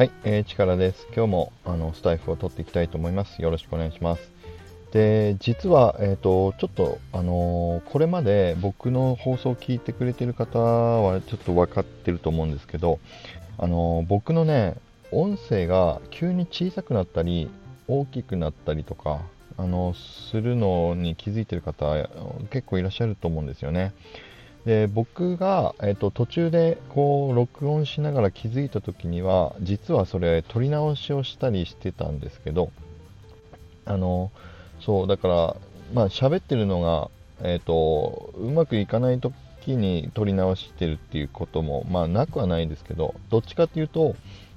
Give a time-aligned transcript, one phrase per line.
[0.00, 1.06] はい、えー、力です。
[1.14, 3.42] 今日もあのスタイフを取っていきたいと思います。
[3.42, 4.32] よろしくお願いします。
[4.92, 12.98] で、実は、えーと、ちょっと、あのーこれまで僕の放送を聞いてくれてる方はちょっと分かってると思うんですけど、
[13.58, 14.76] あのー僕のね、
[15.12, 17.50] 音声が急に小さくなったり、
[17.86, 19.20] 大きくなったりとか、
[19.58, 22.08] あのするのに気づいてる方
[22.48, 23.92] 結構いらっしゃると思うんですよね。
[24.64, 32.70] で僕が、えっと途中でこう録音しながら気づいた時には実はそれ撮り直しをしたりしてたんですけど
[33.86, 34.30] あの
[34.80, 35.56] そうだから
[35.94, 37.10] まあ喋ってるのが、
[37.42, 44.14] えっとうまくいかない時に撮り直してるっていうことも、まあ、なくはないですけどどっちかっていうと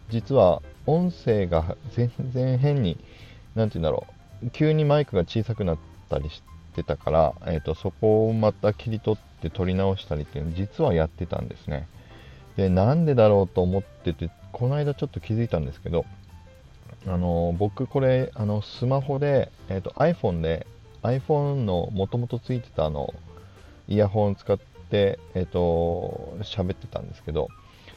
[0.09, 2.97] 実は音声が全然変に
[3.55, 4.05] 何て言うんだろ
[4.43, 5.77] う急にマイクが小さくなっ
[6.09, 6.43] たりし
[6.75, 11.87] てたから、えっとそこをまた切り取って撮り直したりっていうの実はやってたんですね。
[12.55, 16.05] でなんでだろうと思っててこの間ちょっと気づいたんですけど
[17.07, 20.67] あの僕これあのスマホで、えー、と iPhone で
[21.01, 23.13] iPhone のもともとついてたあの
[23.87, 27.49] イヤホンを使ってえっ、と喋ってたんですけど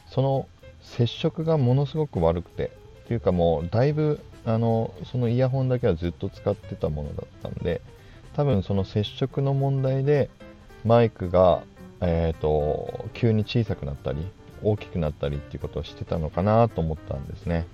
[0.07, 0.47] その
[0.81, 2.71] 接触がものすごく悪くて
[3.05, 7.81] っていうかもうだいぶあのそのイヤホンだけはずっと使ってたものだったんで
[8.35, 10.29] 多分その接触の問題で
[10.87, 11.63] マイクが、
[12.01, 14.25] えー、と急に小さくなったり
[14.63, 17.67] 大きくなったりっていうことをしてたのかなと思ったんですね。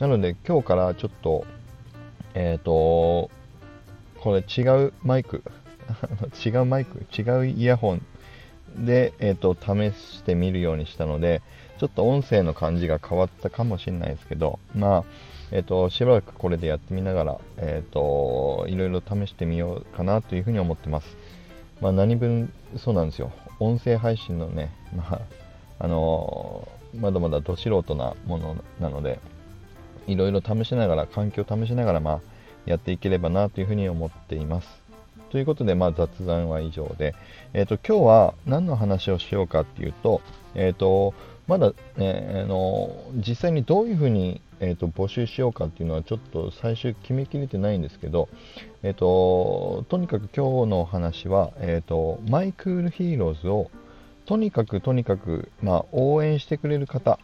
[0.00, 1.46] なので今日からちょっと
[2.34, 3.30] えっ、と
[4.20, 5.42] これ違うマイク
[6.44, 8.02] 違うマイク違うイヤホン
[8.76, 11.42] で、えー、と試してみるようにしたので
[11.78, 15.04] ちょっと音声の感じが変わったかもしれないですけどまあ
[15.50, 21.16] えー、としばらくこれでやってみながら、えー、といろいろ試してみようかなというふうに思ってます。
[21.80, 23.32] まあ、何分そうなんですよ。
[23.60, 25.20] 音声配信のね、まあ
[25.80, 29.20] あのーまだまだど素人なものなので
[30.06, 32.20] いろいろ試しながら環境を試しながら、まあ、
[32.64, 34.68] やっていければなというふうに思っています。
[35.30, 37.14] ということで、まあ、雑談は以上で、
[37.52, 40.22] えー、と今日は何の話をしようかっていうと,、
[40.54, 41.12] えー、と
[41.46, 48.28] まだ、ね、あの実際にどういうふうにえーと、募集しようかっていうのはちょっと最終決めきれてないんですけど、
[48.82, 53.70] えーと、とにかく今日のお話は、えーと、マイクールヒーローズを
[54.26, 57.18] とにかくとにかく、まあ、応援してくれる方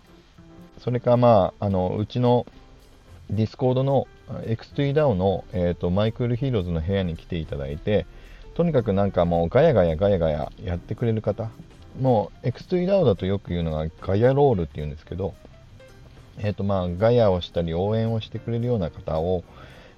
[0.78, 2.47] それか、まあ、あのうちの
[3.31, 8.06] ディスコードの X2DAO の、えー、とマイクールヒーローズの部屋に来ていただいて
[8.55, 11.50] とにかくなんかもうガヤガヤガヤガヤやってくれる方。
[12.00, 15.34] もう X2DAO だとよく言うのがガヤロールっていうんですけど
[16.39, 19.45] えーとまあ、ガヤをしたり応援をしてくれるような方を、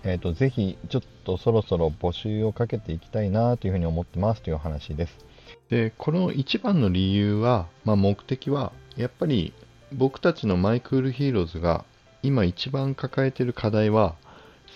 [0.03, 5.27] えーと、ぜひちょっとそろそろ募集をかけていきたいなというふうに思ってますという話です。
[5.71, 9.53] でこの一番の理由は、まあ、目的はやっぱり
[9.93, 11.85] 僕たちのマイクールヒーローズが
[12.23, 14.17] 今一番抱えている課題は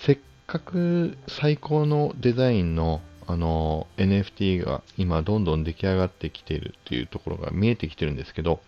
[0.05, 8.61] せっかく最高のデザインのあの NFT が今どんどん出来上がってきているというところが見えてきてるんですけど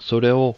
[0.00, 0.56] それを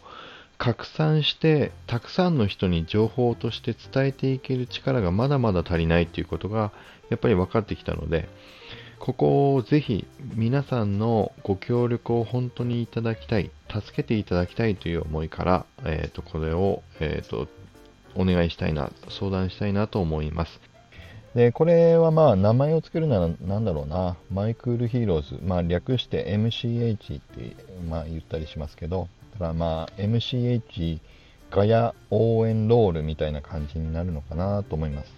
[0.57, 6.71] 拡散してたくさんの人に情報として伝えていける力がまだまだ足りないということが
[7.09, 8.27] やっぱり分かってきたので
[8.99, 17.47] ここをぜひ皆さんのご協力を本当にいただきたい助けていただきたいという思いから、えー、とこれを、えー、と
[18.15, 20.59] お願いしたいな相談したいなと思います。
[21.35, 24.17] でこれはまあ名前を付けるなら何だろうな。
[24.31, 27.55] マイクールヒーローズ、まあ、略して MCH って、
[27.87, 29.07] まあ、言ったりしますけど。
[29.37, 30.99] からまあ MCH
[31.49, 35.13] ガヤ応援ロールみたいな感じになるのかなと思います。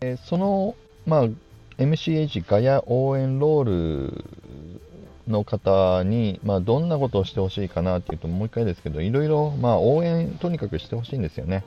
[0.00, 0.74] でその、
[1.06, 1.28] まあ、
[1.78, 4.24] MCH ガヤ応援ロール
[5.28, 11.64] の方に、まあ、どんなことをしてほしいかなっていうと、もう一回ですけど、いろいろ、まあ、応援とにかくしてほしいんですよね。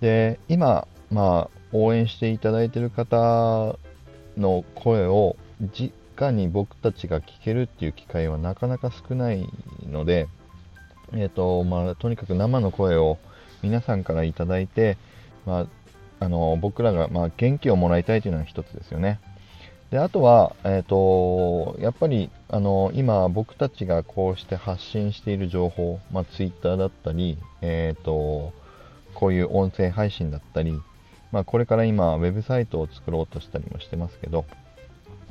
[0.00, 3.76] で、今、まあ、応援していただいてる方
[4.36, 5.36] の声を
[5.72, 9.48] じかに僕たちが聞けるっていう機会はなかなか少ない
[9.88, 10.26] ので、
[11.12, 13.18] えーとまあ、とにかく生の声を
[13.62, 14.98] 皆さんからいただいて、
[15.46, 15.66] まあ、
[16.24, 19.20] あの僕らが、まあ、元気をもらいたいというのが一つですよね。
[19.90, 28.52] であとは、えーと、やっぱりあの今僕たちがこうして発信している情報、まあ、Twitter だったり、えーと
[29.14, 30.80] こういう音声配信だったり、
[31.32, 34.44] まあ、これから今ウェブサイトを作ろうとしたりもしてますけど、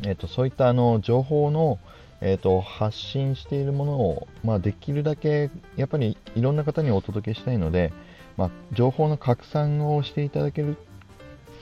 [0.04, 1.80] えーと、そういったあの情報の、
[2.22, 7.94] えーと、発信しているものを、まあ、できるだけやっぱりいろんな方にお届けしたいので、
[8.38, 10.78] まあ、情報の拡散をしていただける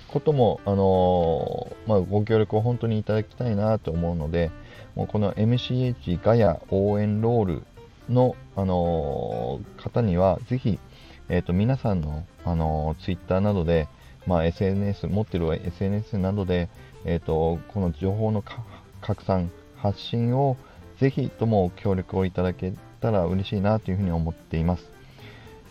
[0.08, 4.52] ことも、あのー、まあ、ご協力を本当にいただきたいなと思うので、
[4.96, 7.64] もうこの MCH ガヤ応援ロール
[8.10, 10.80] の、あのー、方にはぜひ、
[11.28, 13.88] えーと、皆さんの、あの Twitter などで、
[14.26, 16.70] まあ、SNS、持ってる SNS などで、
[17.06, 18.44] えーと、この情報の
[19.02, 20.58] 拡散、発信を
[21.00, 24.90] ぜひとも協力をいただけたら嬉しいなというふうに思っています。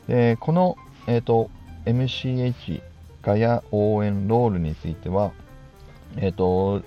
[0.06, 1.50] でこの、えーと、
[1.86, 2.82] MCH
[3.22, 5.32] ガヤ応援ロールについては、
[6.16, 6.82] えっ、ー、と、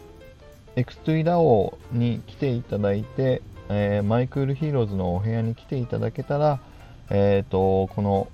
[0.76, 6.60] X2DAO に来ていただいて、えー、マイクールヒーローズのお部屋に来ていただけたら、
[7.10, 8.28] えっ、ー、と、この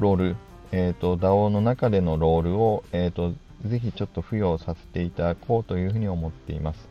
[0.00, 0.36] ロール、
[0.72, 3.32] えっ、と、DAO の中でのロールを、えっ、と、
[3.66, 6.88] ぜひちょっと付与させていただこうというふうに思っています。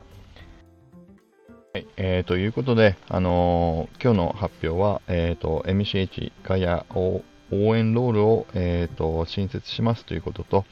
[1.74, 7.22] はい、えー、ということで、あのー、今日の発表は、えーと、MCH ガヤを
[7.52, 10.66] 応援ロールを、えーと、新設しますということと、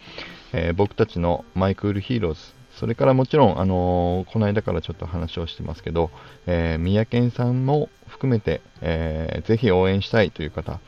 [0.53, 2.39] えー、僕たちのマイクールヒーローズ、
[2.79, 6.09] それからもちろん、あのー、この間からちょっと話をしてますけど、
[6.45, 10.79] えー、三宅さんも含めて、えー、ぜひ応援したいという方、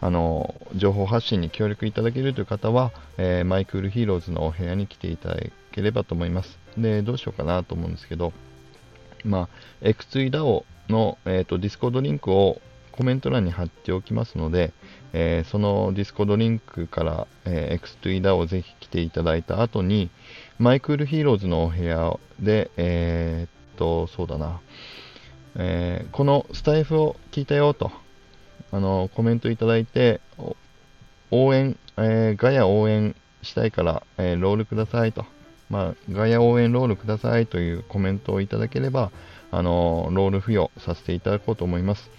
[0.00, 5.36] あの情報発信に協力いただけるという方は、えマイクールヒーローズのお部屋に来ていただ
[5.72, 6.58] ければと思います。
[6.78, 8.32] で、どうしようかなと思うんですけど、
[9.24, 9.48] ま
[9.82, 12.60] あ、X3DAO の、えーと、ディスコードリンクを
[12.92, 14.72] コメント欄に貼っておきますので、
[15.12, 20.10] えー、そのディスコードリンクから、えー、X2DAO をぜひ来ていただいた後に、
[20.58, 24.60] マイクールヒーローズのお部屋で、えー、っと、そうだな、
[25.56, 27.90] えー、このスタエフを聞いたよと、
[28.72, 30.20] あの、コメントいただいて、
[31.30, 35.24] 応援、えー、ガヤ応援したいから、えー、ロールくださいと。
[35.68, 39.12] まあ、ガヤ応援ロールくださいというコメントをいただければ、
[39.52, 42.10] あのロール付与させていただこうと思います。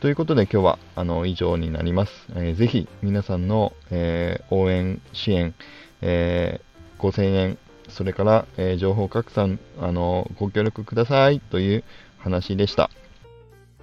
[0.00, 2.12] ということで今日はあの以上になります。
[2.30, 5.54] えー、ぜひ皆さんの、えー、応援、支援、
[6.00, 7.58] えー、5000円、
[7.88, 11.84] それから、えー、情報拡散、あのご協力くださいという
[12.18, 12.90] 話でした。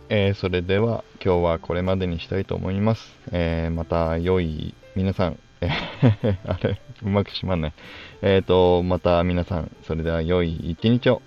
[0.10, 3.14] えー、それでは今日はこれまでにしたいと思います。
[3.32, 5.70] えー、また良い皆さん、え
[6.48, 7.74] あれ、うまくしまんない。
[8.22, 11.22] えっ、ー、と、また皆さん、それでは良い一日を。